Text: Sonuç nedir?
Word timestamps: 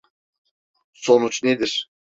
Sonuç 0.93 1.43
nedir? 1.43 1.89